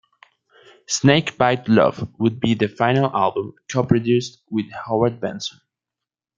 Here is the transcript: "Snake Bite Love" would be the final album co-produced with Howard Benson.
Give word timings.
"Snake 0.87 1.37
Bite 1.37 1.67
Love" 1.69 2.09
would 2.17 2.39
be 2.39 2.55
the 2.55 2.67
final 2.67 3.15
album 3.15 3.53
co-produced 3.69 4.41
with 4.49 4.65
Howard 4.71 5.19
Benson. 5.21 5.61